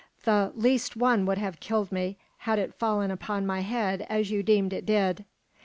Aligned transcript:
The 0.23 0.51
least 0.55 0.95
one 0.95 1.27
would 1.27 1.37
have 1.37 1.59
killed 1.59 1.91
me, 1.91 2.17
had 2.39 2.57
it 2.57 2.73
fallen 2.73 3.11
on 3.29 3.45
my 3.45 3.59
head 3.59 4.03
as 4.09 4.31
you 4.31 4.41
deemed 4.41 4.73
it 4.73 4.83
did. 4.87 5.25